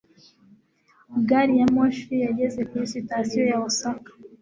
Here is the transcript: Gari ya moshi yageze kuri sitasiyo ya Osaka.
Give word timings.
Gari 1.27 1.53
ya 1.59 1.67
moshi 1.75 2.13
yageze 2.25 2.59
kuri 2.69 2.85
sitasiyo 2.93 3.43
ya 3.51 3.57
Osaka. 3.67 4.09